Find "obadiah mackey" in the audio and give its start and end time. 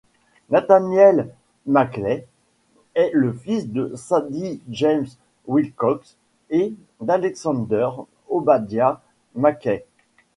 8.27-9.85